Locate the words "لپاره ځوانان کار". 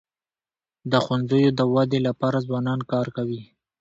2.07-3.07